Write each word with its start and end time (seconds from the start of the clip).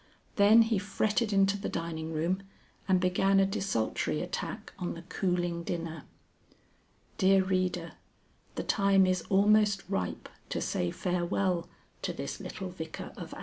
Then 0.35 0.63
he 0.63 0.79
fretted 0.79 1.31
into 1.31 1.59
the 1.59 1.69
dining 1.69 2.11
room 2.11 2.41
and 2.87 2.99
began 2.99 3.39
a 3.39 3.45
desultory 3.45 4.19
attack 4.23 4.73
on 4.79 4.95
the 4.95 5.03
cooling 5.03 5.61
dinner.... 5.61 6.05
(Dear 7.19 7.43
Reader, 7.43 7.91
the 8.55 8.63
time 8.63 9.05
is 9.05 9.21
almost 9.29 9.83
ripe 9.87 10.27
to 10.49 10.59
say 10.59 10.89
farewell 10.89 11.69
to 12.01 12.13
this 12.13 12.39
little 12.39 12.69
Vicar 12.71 13.13
of 13.15 13.15
ours.) 13.15 13.29
XLVIII. 13.33 13.39